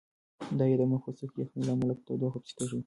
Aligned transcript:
د 0.57 0.59
هغې 0.65 0.75
د 0.79 0.81
مخ 0.91 1.01
پوستکی 1.05 1.35
د 1.37 1.39
یخنۍ 1.43 1.61
له 1.65 1.71
امله 1.75 1.93
په 1.97 2.03
تودوخه 2.07 2.39
پسې 2.41 2.53
تږی 2.57 2.77
و. 2.77 2.79